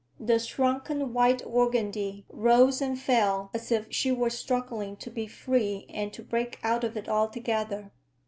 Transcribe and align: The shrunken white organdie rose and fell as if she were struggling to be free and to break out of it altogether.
The 0.19 0.39
shrunken 0.39 1.13
white 1.13 1.43
organdie 1.45 2.25
rose 2.31 2.81
and 2.81 2.97
fell 2.99 3.51
as 3.53 3.71
if 3.71 3.85
she 3.93 4.11
were 4.11 4.31
struggling 4.31 4.95
to 4.95 5.11
be 5.11 5.27
free 5.27 5.85
and 5.89 6.11
to 6.13 6.23
break 6.23 6.57
out 6.63 6.83
of 6.83 6.97
it 6.97 7.07
altogether. 7.07 7.91